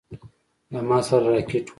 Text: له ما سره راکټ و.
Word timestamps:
له 0.71 0.79
ما 0.87 0.97
سره 1.07 1.27
راکټ 1.33 1.65
و. 1.65 1.69